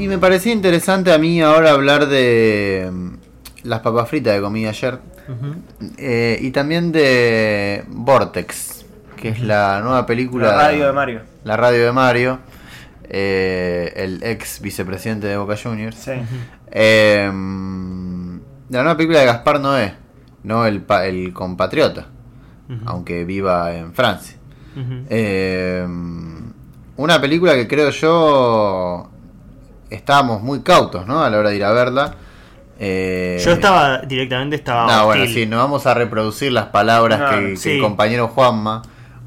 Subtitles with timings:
[0.00, 3.08] Y me parecía interesante a mí ahora hablar de mm,
[3.64, 4.98] las papas fritas que comí ayer.
[5.96, 8.84] Eh, y también de Vortex,
[9.16, 10.48] que es la nueva película.
[10.48, 11.20] La radio de Mario.
[11.44, 12.38] La radio de Mario.
[13.12, 15.96] eh, el ex vicepresidente de Boca Juniors.
[15.96, 16.12] Sí.
[16.70, 19.94] Eh, la nueva película de Gaspar Noé,
[20.44, 22.06] no el, pa- el compatriota,
[22.86, 24.36] aunque viva en Francia.
[25.08, 25.84] Eh,
[26.96, 29.10] una película que creo yo
[29.90, 31.22] estábamos muy cautos, ¿no?
[31.22, 32.14] A la hora de ir a verla.
[32.78, 37.28] Eh, Yo estaba directamente estaba No, bueno, sí, no vamos a reproducir las palabras No,
[37.60, 38.80] que, el compañero Juanma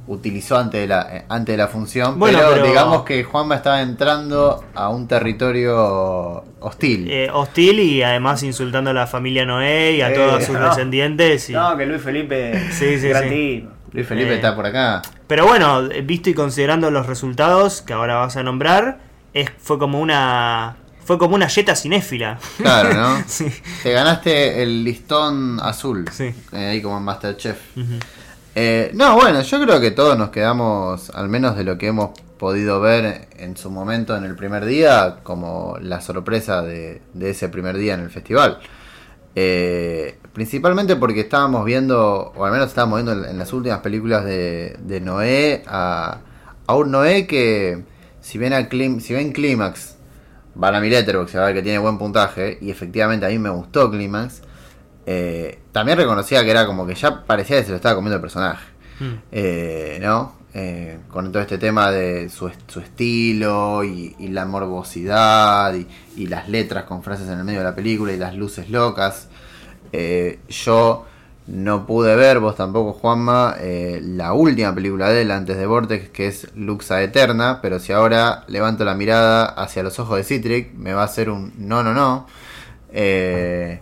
[0.08, 2.18] utilizó antes de la, eh, antes de la función.
[2.18, 7.08] Bueno, pero, pero- digamos que Juanma estaba entrando a un territorio hostil.
[7.10, 10.70] Eh, hostil y además insultando a la familia Noé y a Eh, todos sus no.
[10.70, 11.50] descendientes.
[11.50, 12.54] y- No, que Luis Felipe.
[12.72, 13.68] Sí, sí, sí.
[13.92, 15.04] Luis Felipe eh, está por acá.
[15.28, 18.98] Pero bueno, visto y considerando los resultados que ahora vas a nombrar,
[19.34, 22.40] es, fue como una fue como una yeta cinéfila.
[22.58, 23.24] Claro, ¿no?
[23.28, 23.52] sí.
[23.84, 26.06] Te ganaste el listón azul.
[26.12, 26.34] Sí.
[26.54, 27.58] eh, ahí como en Masterchef.
[28.56, 32.12] Eh, no, bueno, yo creo que todos nos quedamos, al menos de lo que hemos
[32.38, 37.50] podido ver en su momento en el primer día, como la sorpresa de, de ese
[37.50, 38.60] primer día en el festival.
[39.36, 44.24] Eh, principalmente porque estábamos viendo, o al menos estábamos viendo en, en las últimas películas
[44.24, 46.20] de, de Noé, a,
[46.68, 47.84] a un Noé que,
[48.24, 49.96] si ven, a Clim- si ven Clímax,
[50.56, 53.50] van a mi Letterboxd a ver que tiene buen puntaje, y efectivamente a mí me
[53.50, 54.42] gustó Clímax.
[55.06, 58.22] Eh, también reconocía que era como que ya parecía que se lo estaba comiendo el
[58.22, 58.66] personaje.
[59.00, 59.14] Mm.
[59.32, 60.42] Eh, ¿No?
[60.56, 66.28] Eh, con todo este tema de su, su estilo y, y la morbosidad y, y
[66.28, 69.28] las letras con frases en el medio de la película y las luces locas.
[69.92, 71.06] Eh, yo
[71.48, 76.10] no pude ver, vos tampoco, Juanma, eh, la última película de él antes de Vortex,
[76.10, 80.74] que es Luxa Eterna, pero si ahora levanto la mirada hacia los ojos de Citric,
[80.74, 82.28] me va a hacer un no, no, no.
[82.94, 83.80] Eh,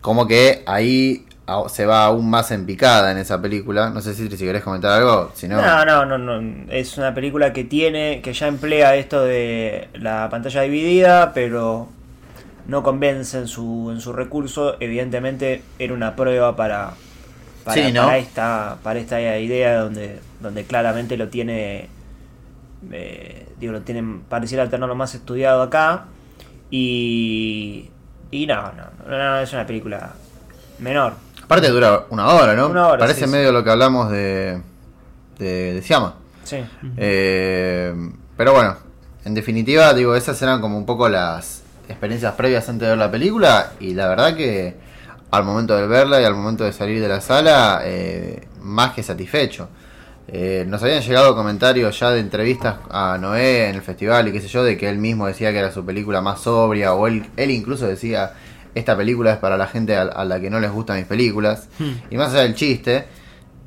[0.00, 1.24] como que ahí
[1.68, 3.90] se va aún más en picada en esa película.
[3.90, 5.60] No sé Citri, si querés comentar algo, si no...
[5.60, 6.70] No, no, no, no.
[6.70, 11.88] Es una película que tiene, que ya emplea esto de la pantalla dividida, pero
[12.66, 14.76] no convence en su, en su recurso.
[14.80, 16.94] Evidentemente era una prueba para,
[17.64, 18.02] para, Sí, ¿no?
[18.04, 21.88] para esta, para esta idea donde, donde claramente lo tiene,
[22.90, 26.04] eh, digo, lo tienen, pareciera tenerlo más estudiado acá.
[26.70, 27.90] Y,
[28.30, 30.12] y no, no, no, no, es una película
[30.78, 31.14] menor.
[31.42, 32.68] Aparte dura una hora, ¿no?
[32.68, 34.62] Una hora, Parece sí, medio lo que hablamos de,
[35.38, 36.14] de, de Siama.
[36.44, 36.64] Sí.
[36.96, 37.94] Eh,
[38.36, 38.76] pero bueno,
[39.24, 41.61] en definitiva, digo, esas eran como un poco las
[41.92, 43.72] experiencias previas antes de ver la película.
[43.80, 44.74] Y la verdad que
[45.30, 49.02] al momento de verla y al momento de salir de la sala, eh, más que
[49.02, 49.68] satisfecho.
[50.28, 54.40] Eh, nos habían llegado comentarios ya de entrevistas a Noé en el festival y qué
[54.40, 57.26] sé yo, de que él mismo decía que era su película más sobria, o él,
[57.36, 58.32] él incluso decía,
[58.74, 61.68] esta película es para la gente a, a la que no les gustan mis películas.
[62.10, 63.06] Y más allá del chiste,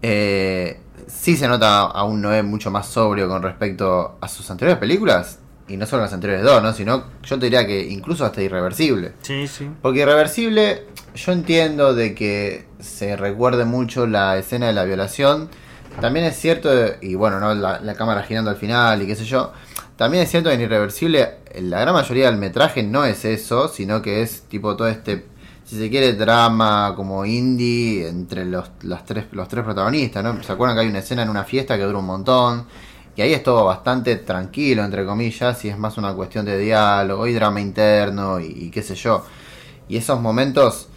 [0.01, 4.79] eh, sí se nota a un Noé mucho más sobrio con respecto a sus anteriores
[4.79, 6.73] películas, y no solo las anteriores dos, ¿no?
[6.73, 9.13] sino yo te diría que incluso hasta irreversible.
[9.21, 9.69] Sí, sí.
[9.81, 15.49] Porque irreversible, yo entiendo de que se recuerde mucho la escena de la violación.
[16.01, 16.69] También es cierto,
[17.01, 17.53] y bueno, ¿no?
[17.55, 19.53] la, la cámara girando al final y qué sé yo.
[19.95, 24.01] También es cierto que en Irreversible la gran mayoría del metraje no es eso, sino
[24.01, 25.25] que es tipo todo este,
[25.63, 30.23] si se quiere, drama como indie entre los, las tres, los tres protagonistas.
[30.23, 30.43] ¿no?
[30.43, 32.65] ¿Se acuerdan que hay una escena en una fiesta que dura un montón?
[33.15, 37.27] Y ahí es todo bastante tranquilo, entre comillas, y es más una cuestión de diálogo
[37.27, 39.23] y drama interno y, qué sé yo.
[39.87, 40.89] Y esos momentos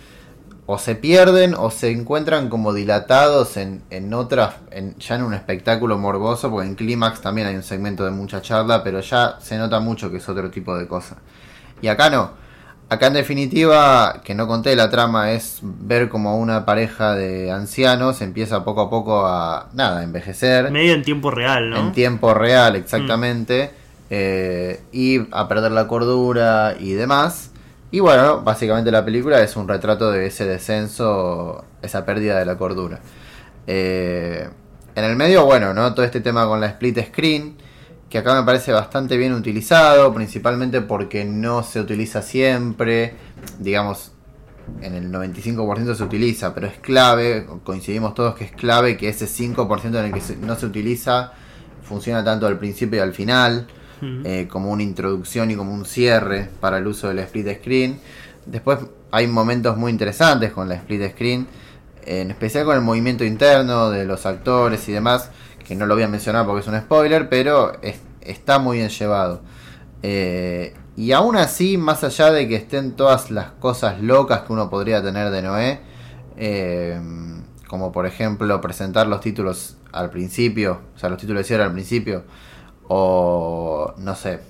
[0.66, 5.32] o se pierden o se encuentran como dilatados en, en otras, en, ya en un
[5.32, 9.56] espectáculo morboso, porque en Clímax también hay un segmento de mucha charla, pero ya se
[9.56, 11.16] nota mucho que es otro tipo de cosa.
[11.80, 12.47] Y acá no.
[12.90, 18.22] Acá en definitiva, que no conté la trama, es ver como una pareja de ancianos
[18.22, 20.70] empieza poco a poco a, nada, a envejecer.
[20.70, 21.76] Medio en tiempo real, ¿no?
[21.76, 23.72] en tiempo real exactamente.
[24.10, 27.50] Eh, y a perder la cordura y demás.
[27.90, 32.56] Y bueno básicamente la película es un retrato de ese descenso esa pérdida de la
[32.56, 33.00] cordura.
[33.66, 34.48] Eh,
[34.94, 37.56] en el medio bueno no todo este tema con la split screen
[38.08, 43.14] que acá me parece bastante bien utilizado principalmente porque no se utiliza siempre
[43.58, 44.12] digamos
[44.82, 49.26] en el 95% se utiliza, pero es clave, coincidimos todos que es clave que ese
[49.26, 51.32] 5% en el que se- no se utiliza
[51.82, 53.66] funciona tanto al principio y al final,
[54.24, 57.98] eh, como una introducción y como un cierre para el uso del split screen.
[58.44, 58.78] Después
[59.10, 61.46] hay momentos muy interesantes con la split screen,
[62.08, 65.30] en especial con el movimiento interno de los actores y demás,
[65.66, 68.88] que no lo voy a mencionar porque es un spoiler, pero es- está muy bien
[68.90, 69.40] llevado.
[70.02, 74.68] Eh, y aún así, más allá de que estén todas las cosas locas que uno
[74.70, 75.80] podría tener de Noé,
[76.36, 77.00] eh,
[77.68, 81.72] como por ejemplo presentar los títulos al principio, o sea, los títulos de cierre al
[81.72, 82.24] principio,
[82.88, 84.40] o no sé,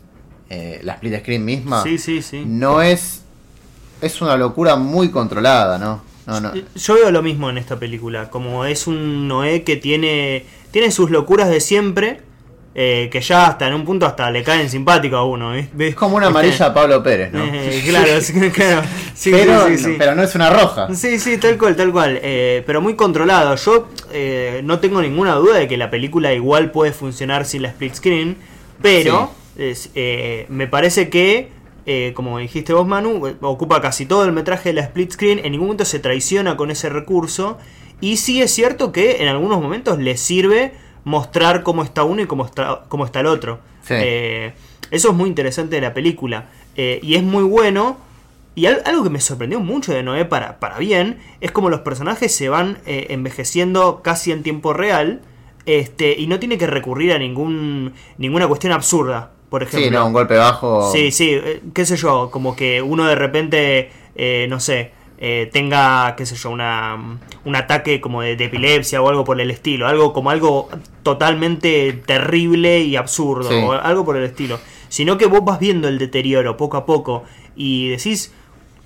[0.50, 2.44] eh, la split screen misma, Sí, sí, sí.
[2.46, 3.22] no es.
[4.00, 6.00] Es una locura muy controlada, ¿no?
[6.28, 6.52] No, no.
[6.54, 11.10] Yo veo lo mismo en esta película, como es un Noé que tiene, tiene sus
[11.10, 12.20] locuras de siempre,
[12.74, 15.54] eh, que ya hasta en un punto hasta le caen simpático a uno.
[15.54, 17.42] Es como una amarilla a Pablo Pérez, ¿no?
[17.44, 18.82] Eh, claro, sí, claro.
[19.14, 19.94] Sí, pero, sí, sí.
[19.98, 20.94] pero no es una roja.
[20.94, 22.20] Sí, sí, tal cual, tal cual.
[22.22, 23.56] Eh, pero muy controlado.
[23.56, 27.68] Yo eh, no tengo ninguna duda de que la película igual puede funcionar sin la
[27.68, 28.36] split screen,
[28.80, 31.48] pero es, eh, me parece que,
[31.88, 35.52] eh, como dijiste vos, Manu, ocupa casi todo el metraje de la split screen, en
[35.52, 37.56] ningún momento se traiciona con ese recurso,
[38.00, 40.72] y sí es cierto que en algunos momentos le sirve
[41.04, 43.60] mostrar cómo está uno y cómo está, cómo está el otro.
[43.82, 43.94] Sí.
[43.96, 44.52] Eh,
[44.90, 47.96] eso es muy interesante de la película, eh, y es muy bueno.
[48.54, 51.80] Y al- algo que me sorprendió mucho de Noé para, para bien es como los
[51.80, 55.20] personajes se van eh, envejeciendo casi en tiempo real
[55.64, 59.88] este, y no tiene que recurrir a ningún ninguna cuestión absurda, por ejemplo.
[59.88, 60.90] Sí, no, un golpe bajo.
[60.92, 65.48] Sí, sí, eh, qué sé yo, como que uno de repente, eh, no sé, eh,
[65.52, 66.96] tenga, qué sé yo, una,
[67.44, 70.68] un ataque como de, de epilepsia o algo por el estilo, algo como algo
[71.02, 73.56] totalmente terrible y absurdo, Sí.
[73.56, 77.24] o algo por el estilo, sino que vos vas viendo el deterioro poco a poco
[77.56, 78.32] y decís,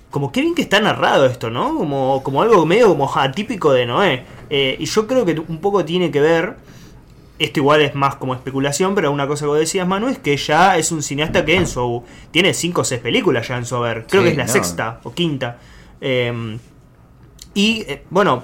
[0.09, 1.75] como qué bien que está narrado esto, ¿no?
[1.77, 4.23] Como, como algo medio como atípico de Noé.
[4.49, 6.55] Eh, y yo creo que un poco tiene que ver
[7.43, 10.35] esto igual es más como especulación, pero una cosa que vos decías, Manu, es que
[10.37, 12.03] ya es un cineasta que en su.
[12.31, 14.05] tiene 5 o 6 películas ya en su haber.
[14.07, 14.51] Creo Sí, que es la no.
[14.51, 15.57] sexta o quinta.
[16.01, 16.57] Eh,
[17.53, 18.43] y eh, bueno,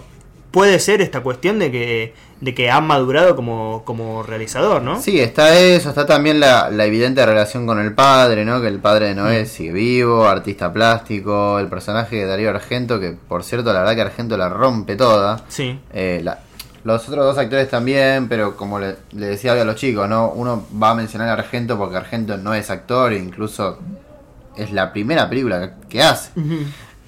[0.51, 5.01] puede ser esta cuestión de que, de que ha madurado como, como realizador, ¿no?
[5.01, 8.61] Sí, está eso, está también la, la evidente relación con el padre, ¿no?
[8.61, 9.17] Que el padre de Mm.
[9.17, 13.95] Noé sigue vivo, artista plástico, el personaje de Darío Argento, que por cierto, la verdad
[13.95, 15.43] que Argento la rompe toda.
[15.49, 15.79] Sí.
[15.93, 16.39] Eh, la-
[16.83, 20.31] los otros dos actores también, pero como le, le decía a los chicos, ¿no?
[20.31, 23.79] Uno va a mencionar a Argento porque Argento no es actor, incluso
[24.55, 26.31] es la primera película que, hace.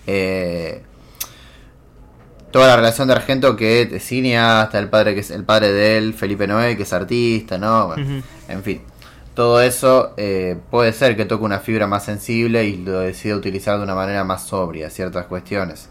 [0.08, 0.82] Eh,
[2.52, 5.98] toda la relación de Argento que es cineasta, el padre que es el padre de
[5.98, 7.88] él, Felipe Noé, que es artista, ¿no?
[7.88, 8.24] Bueno.
[8.48, 8.82] En fin,
[9.34, 13.78] todo eso eh, puede ser que toque una fibra más sensible y lo decida utilizar
[13.78, 15.88] de una manera más sobria ciertas cuestiones.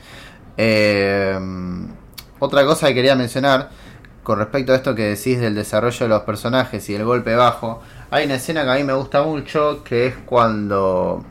[0.57, 1.39] Eh,
[2.41, 3.71] otra cosa que quería mencionar
[4.23, 7.81] con respecto a esto que decís del desarrollo de los personajes y el golpe bajo,
[8.11, 11.25] hay una escena que a mí me gusta mucho que es cuando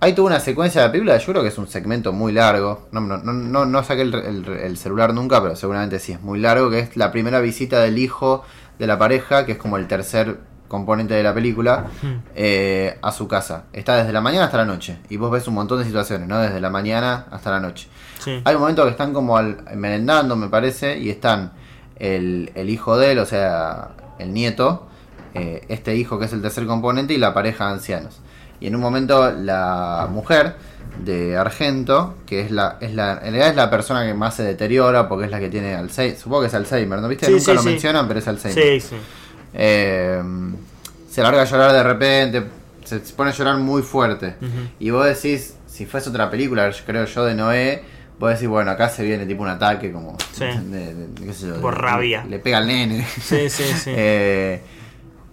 [0.00, 2.88] hay toda una secuencia de la película, yo creo que es un segmento muy largo,
[2.92, 6.68] no, no, no, no, saqué el- el celular nunca, pero seguramente sí es muy largo,
[6.70, 8.44] que es la primera visita del hijo
[8.78, 11.86] de la pareja, que es como el tercer componente de la película,
[12.34, 13.64] eh, a su casa.
[13.72, 16.38] Está desde la mañana hasta la noche, y vos ves un montón de situaciones, ¿no?
[16.38, 17.88] Desde la mañana hasta la noche.
[18.18, 18.40] Sí.
[18.44, 21.52] Hay un momento que están como al- merendando, me parece, y están
[21.98, 24.86] el, el hijo de él, o sea, el nieto,
[25.34, 28.20] eh, este hijo que es el tercer componente, y la pareja de ancianos.
[28.60, 30.56] Y en un momento la mujer
[31.04, 34.44] de Argento, que es la, es la, en realidad es la persona que más se
[34.44, 37.26] deteriora, porque es la que tiene Alzheimer, supongo que es Alzheimer, ¿no viste?
[37.26, 38.80] Sí, Nunca sí, lo mencionan, pero es Alzheimer.
[38.80, 38.96] Sí, sí.
[39.52, 40.22] Eh,
[41.16, 42.42] se larga a llorar de repente,
[42.84, 44.34] se, se pone a llorar muy fuerte.
[44.78, 47.82] Y vos decís, si fuese otra película, creo yo, de Noé,
[48.18, 50.18] vos decís, bueno, acá se viene tipo un ataque como...
[50.34, 50.44] Sí.
[50.44, 52.26] de- de- qué sé yo, Por de- rabia.
[52.28, 53.06] Le pega al nene.
[53.22, 53.90] Sí, sí, sí.
[53.96, 54.60] Eh,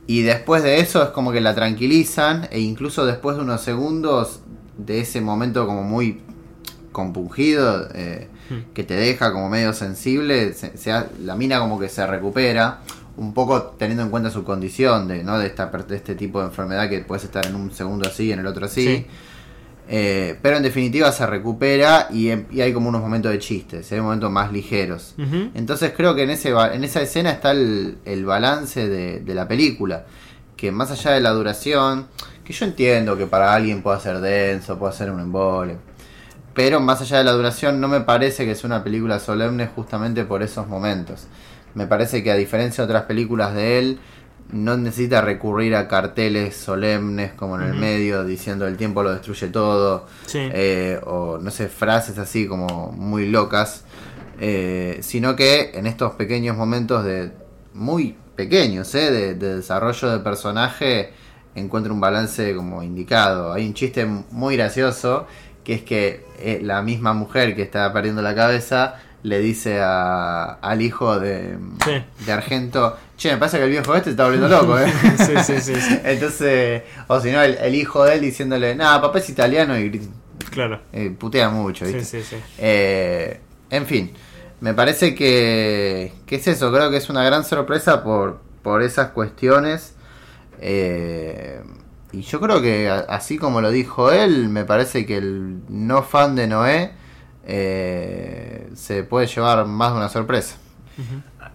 [0.07, 4.39] y después de eso es como que la tranquilizan e incluso después de unos segundos
[4.77, 6.21] de ese momento como muy
[6.93, 8.73] compungido, eh, Hmm.
[8.73, 10.91] que te deja como medio sensible, se- se
[11.21, 12.79] la mina como que se recupera,
[13.17, 15.37] un poco teniendo en cuenta su condición de, ¿no?
[15.37, 18.31] de, esta, de este tipo de enfermedad que puedes estar en un segundo así y
[18.31, 18.85] en el otro así.
[18.85, 19.05] Sí.
[19.89, 23.91] Eh, pero en definitiva se recupera y, em- y hay como unos momentos de chistes,
[23.91, 25.13] hay momentos más ligeros.
[25.53, 29.47] Entonces creo que en, ese, en esa escena está el, el balance de, de la
[29.47, 30.05] película.
[30.55, 32.07] Que más allá de la duración,
[32.45, 35.75] que yo entiendo que para alguien pueda ser denso, pueda ser un embole.
[36.53, 40.23] Pero más allá de la duración, no me parece que sea una película solemne justamente
[40.23, 41.27] por esos momentos.
[41.75, 43.99] Me parece que a diferencia de otras películas de él,
[44.51, 49.47] no necesita recurrir a carteles solemnes como en el medio diciendo el tiempo lo destruye
[49.47, 50.05] todo.
[50.27, 50.39] Sí.
[50.41, 53.85] Eh, o no sé, frases así como muy locas.
[54.39, 57.31] Eh, sino que en estos pequeños momentos de
[57.73, 61.11] muy pequeños eh, de, de desarrollo de personaje
[61.55, 63.53] encuentra un balance como indicado.
[63.53, 65.27] Hay un chiste muy gracioso
[65.63, 70.53] que es que eh, la misma mujer que está perdiendo la cabeza le dice a-
[70.61, 72.03] al hijo de, Sí.
[72.25, 74.85] de Argento, che, me pasa que el viejo este se está volviendo loco, ¿eh?
[75.17, 75.99] Sí, sí, sí, sí.
[76.03, 80.01] Entonces, o si no, el, el hijo de él diciéndole, nada, papá es italiano y
[80.51, 80.81] Claro.
[80.91, 82.03] eh, putea mucho, ¿viste?
[82.03, 82.43] Sí, sí, sí.
[82.59, 83.39] Eh,
[83.69, 84.13] en fin,
[84.61, 89.09] me parece que, que es eso, creo que es una gran sorpresa por, por esas
[89.11, 89.95] cuestiones.
[90.59, 91.61] Eh,
[92.11, 96.35] y yo creo que así como lo dijo él, me parece que el no fan
[96.35, 96.91] de Noé
[97.45, 100.57] eh, se puede llevar más de una sorpresa.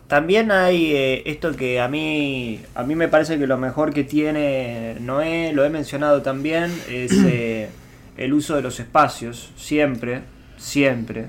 [0.09, 4.05] También hay eh, esto que a mí a mí me parece que lo mejor que
[4.05, 7.69] tiene Noé, lo he mencionado también, es eh,
[8.17, 10.23] el uso de los espacios, siempre,
[10.57, 11.29] siempre.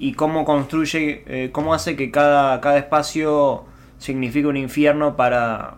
[0.00, 3.64] Y cómo construye, eh, cómo hace que cada, cada espacio
[3.98, 5.74] signifique un infierno para,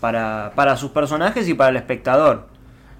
[0.00, 2.46] para, para sus personajes y para el espectador.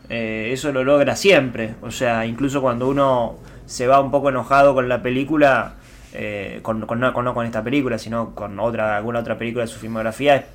[0.08, 1.74] Eso lo logra siempre.
[1.82, 3.36] O sea, incluso cuando uno
[3.68, 5.74] se va un poco enojado con la película,
[6.12, 9.64] eh, con, con- no, con, no con esta película, sino con otra, alguna otra película
[9.64, 10.46] de su filmografía,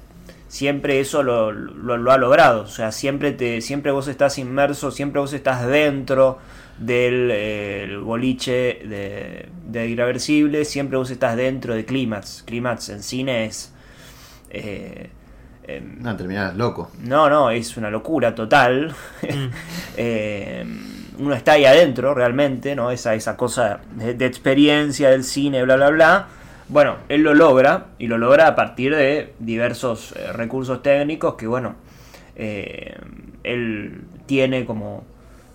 [0.50, 2.64] siempre eso lo, lo- lo ha logrado.
[2.64, 6.40] O sea, siempre, te, siempre vos estás inmerso, siempre vos estás dentro
[6.80, 12.44] del eh, el boliche de, de Irreversible, siempre vos estás dentro de Clímax.
[12.48, 13.72] Clímax en cine es...
[14.50, 15.10] eh,
[15.68, 16.90] em, No, terminás loco.
[17.04, 18.94] no, no, es una locura total.
[19.98, 20.66] Eh,
[21.20, 22.92] uno está ahí adentro realmente, ¿no?
[22.92, 26.28] Esa, esa cosa de, experiencia del cine, bla, bla, bla.
[26.70, 31.46] Bueno, él lo logra y lo logra a partir de diversos eh, recursos técnicos que,
[31.46, 31.76] bueno,
[32.36, 32.96] eh,
[33.44, 35.04] él tiene como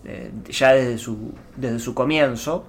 [0.04, 2.66] eh, ya desde su, desde su comienzo.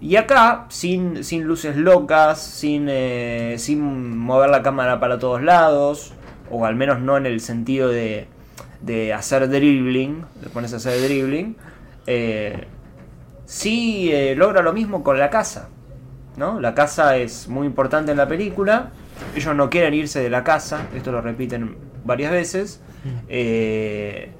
[0.00, 2.90] Y acá, sin, sin luces locas, sin,
[3.58, 6.12] sin mover la cámara para todos lados,
[6.50, 8.26] o al menos no en el sentido de,
[8.82, 11.56] de hacer dribbling, te pones a hacer dribbling,
[12.06, 12.66] eh,
[13.46, 15.68] sí eh, logra lo mismo con la casa.
[16.36, 16.60] ¿no?
[16.60, 18.90] La casa es muy importante en la película.
[19.36, 22.80] Ellos no quieren irse de la casa, esto lo repiten varias veces.
[23.28, 24.32] Eh,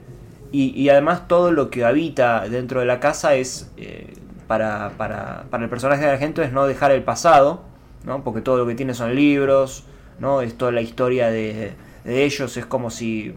[0.50, 4.14] y, y además todo lo que habita dentro de la casa es, eh,
[4.46, 7.62] para, para, para el personaje de Argento, es no dejar el pasado,
[8.04, 8.24] ¿no?
[8.24, 9.84] porque todo lo que tiene son libros,
[10.18, 10.42] ¿no?
[10.42, 11.72] es toda la historia de,
[12.04, 13.34] de ellos, es como si,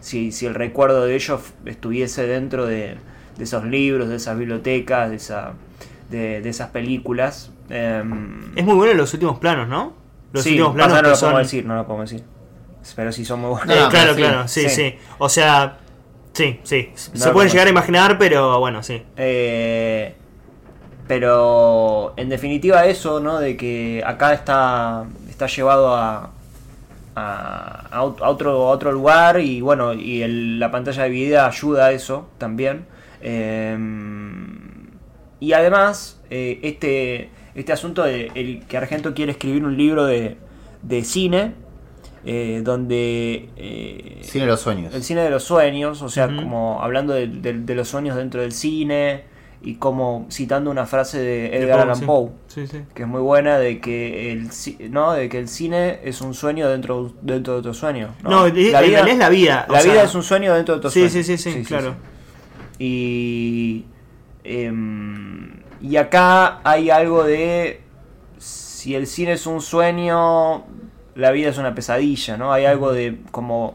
[0.00, 2.96] si, si el recuerdo de ellos estuviese dentro de,
[3.36, 5.52] de esos libros, de esas bibliotecas, de, esa,
[6.10, 7.50] de, de esas películas.
[7.68, 9.92] Em, Es muy bueno los últimos planos, ¿no?
[10.32, 11.30] Los sí, últimos planos no que lo son...
[11.32, 12.24] podemos decir, no lo podemos decir.
[12.94, 13.76] Pero sí son muy buenos.
[13.76, 14.94] Eh, No, claro, sí, claro, sí, sí, sí.
[15.18, 15.78] O sea,
[16.32, 16.90] sí, sí.
[16.94, 17.78] Se No, pueden no, llegar a no.
[17.78, 19.02] imaginar, pero bueno, sí.
[19.16, 20.14] Eh,
[21.08, 23.38] pero en definitiva eso, ¿no?
[23.38, 26.30] De que acá está, está llevado a,
[27.14, 31.46] a, a ot- a otro, a otro lugar y bueno, y el- la pantalla dividida
[31.46, 32.86] ayuda a eso también.
[33.20, 33.76] Eh,
[35.40, 40.36] y además, eh, este, este asunto de el, que Argento quiere escribir un libro de,
[40.82, 41.52] de cine,
[42.24, 43.50] eh, donde...
[43.56, 44.94] eh, Cine de los sueños.
[44.94, 48.40] el cine de los sueños, o sea, como hablando de, de- de los sueños dentro
[48.40, 49.24] del cine
[49.62, 52.04] y como citando una frase de Edgar Allan sí.
[52.04, 52.78] Poe, Sí, sí.
[52.94, 54.48] que es muy buena de que el
[54.90, 58.14] no, de que el cine es un sueño dentro dentro de otro sueño.
[58.22, 60.90] No, en realidad es la vida, La sea- vida es un sueño dentro de otro
[60.90, 61.24] Sí, sueño.
[61.24, 61.96] sí, sí, sí, claro.
[62.78, 63.84] Y
[64.44, 67.80] em, y acá hay algo de
[68.38, 70.64] si el cine es un sueño,
[71.14, 72.52] la vida es una pesadilla, ¿no?
[72.52, 73.74] Hay algo de como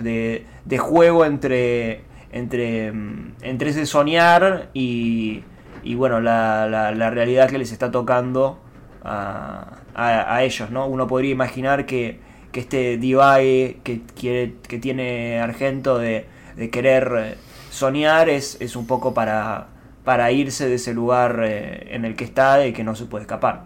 [0.00, 5.44] de, de juego entre entre mm, entre ese soñar y,
[5.82, 8.58] y bueno la, la, la realidad que les está tocando
[9.04, 10.86] a, a- ellos, ¿no?
[10.86, 12.18] Uno podría imaginar que,
[12.52, 17.34] que este divague que quiere que tiene Argento de, de querer eh,
[17.72, 19.66] soñar es, es un poco para
[20.04, 23.22] para irse de ese lugar eh, en el que está y que no se puede
[23.22, 23.62] escapar.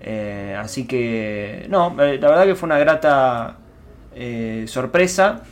[0.00, 3.56] Eh, así que, no, eh, la verdad que fue una grata
[4.14, 5.42] eh, sorpresa.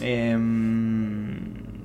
[0.00, 1.36] Em,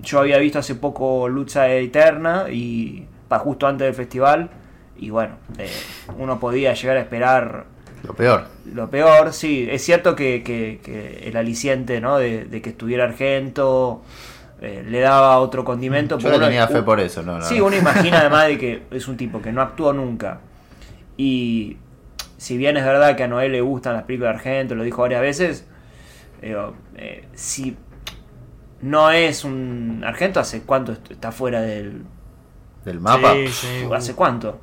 [0.01, 4.50] yo había visto hace poco Lucha Eterna y para justo antes del festival.
[4.98, 5.70] Y bueno, eh,
[6.18, 7.65] uno podía llegar a esperar
[8.03, 8.46] Lo peor.
[8.74, 9.34] lo peor.
[9.34, 12.18] Sí, es cierto que, que- que el aliciente ¿no?
[12.18, 14.01] de, de que estuviera Argento
[14.62, 16.18] eh, le daba otro condimento.
[16.18, 17.41] Yo porque le uno- tenía fe por eso, ¿no?
[17.41, 20.39] Sí, uno imagina además de que es un tipo que no actuó nunca.
[21.18, 21.77] Y
[22.38, 25.01] si bien es verdad que a Noel le gustan las películas de Argento, lo dijo
[25.01, 25.68] varias veces,
[26.41, 27.75] eh, si
[28.82, 32.03] no es un Argento, ¿hace cuánto est- está fuera del...
[32.86, 33.34] Del mapa.
[33.34, 33.68] Sí, sí.
[33.94, 34.60] ¿Hace cuánto?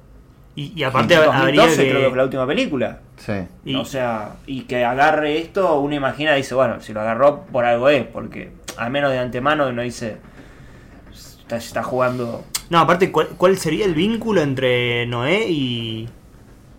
[0.57, 1.91] Y, y aparte En habría 2012 que...
[1.91, 2.99] creo que fue la última película.
[3.17, 3.33] Sí.
[3.65, 7.43] y- O sea, y que agarre esto, uno imagina y dice, bueno, si lo agarró
[7.45, 10.17] por algo es, porque al menos de antemano no dice,
[11.13, 12.45] está, está jugando...
[12.71, 16.09] No, aparte, ¿cuál, cuál sería el vínculo entre Noé y,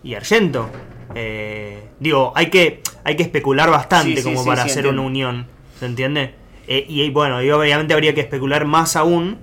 [0.04, 0.70] y Argento?
[1.14, 4.84] Eh, digo, hay que, hay que especular bastante Sí, sí, como sí, para sí, hacer
[4.84, 5.02] entiendo.
[5.02, 5.46] una unión.
[5.80, 6.34] ¿Se entiende?
[6.68, 9.38] Eh, y bueno, y obviamente habría que especular más aún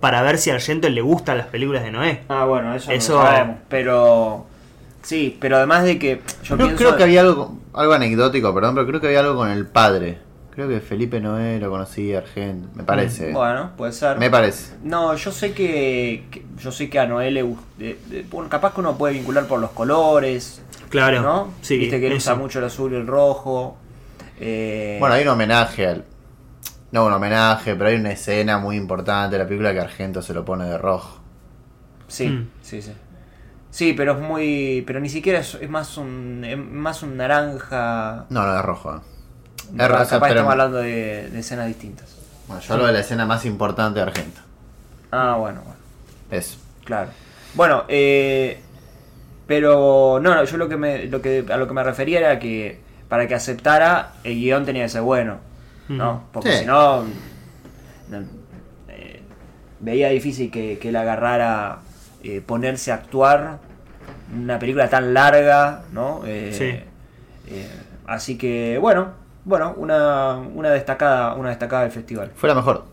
[0.00, 2.20] para ver si a Argento le gustan las películas de Noé.
[2.28, 3.56] Ah, bueno, eso, Eso- no lo sabemos.
[3.68, 4.46] Pero.
[5.02, 6.22] Sí, pero además de que.
[6.44, 6.76] Yo pienso.
[6.76, 10.16] creo que había algo, algo anecdótico, perdón, pero creo que había algo con el padre.
[10.60, 13.32] Creo que Felipe Noé lo conocía, Argent, me parece.
[13.32, 14.18] Bueno, puede ser.
[14.18, 14.74] Me parece.
[14.84, 17.64] No, yo sé que, que- yo sé que a Noel le gusta.
[18.30, 21.22] bueno, capaz que uno puede vincular por los colores, Claro.
[21.22, 21.54] ¿no?
[21.62, 23.78] Sí, Viste que él usa mucho el azul y el rojo.
[24.38, 26.04] Eh, Bueno, hay un homenaje al.
[26.92, 30.34] No un homenaje, pero hay una escena muy importante de la película que Argento se
[30.34, 31.20] lo pone de rojo.
[32.06, 32.50] Sí, Mm.
[32.60, 32.92] sí, sí.
[33.70, 34.84] Sí, pero es muy.
[34.86, 36.44] Pero ni siquiera es, es más un.
[36.44, 38.26] es más un naranja.
[38.28, 39.00] No, no, de rojo.
[39.72, 42.16] Es capaz pero- estamos hablando de, de escenas distintas.
[42.46, 44.40] Bueno, yo hablo de la escena más importante de Argento.
[45.12, 45.78] Ah, bueno, bueno.
[46.30, 46.58] Eso.
[46.84, 47.10] Claro.
[47.54, 48.60] Bueno, eh,
[49.46, 52.38] pero no, no, yo lo que me, lo que a lo que me refería era
[52.38, 55.38] que para que aceptara el guion tenía que ser bueno,
[55.88, 56.24] ¿no?
[56.32, 56.58] Porque Sí.
[56.60, 57.02] si no,
[58.08, 58.18] no,
[58.88, 59.20] eh,
[59.80, 61.78] veía difícil que, que él agarrara
[62.22, 63.58] eh, ponerse a actuar
[64.32, 66.22] una película tan larga, ¿no?
[66.24, 67.52] Eh, Sí.
[67.52, 67.68] eh,
[68.06, 69.08] así que bueno,
[69.44, 72.30] bueno, una, una destacada, una destacada del festival.
[72.34, 72.84] Fue la mejor.